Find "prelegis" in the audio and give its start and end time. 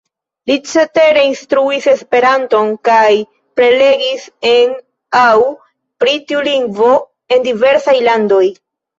3.59-4.23